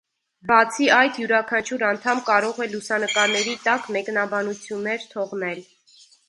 [0.51, 5.63] Բացի այդ յուրաքանչյուր անդամ կարող է լուսանկարների տակ մեկնաբանություններ թողնել։